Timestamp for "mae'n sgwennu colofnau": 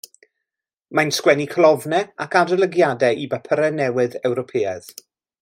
0.99-2.07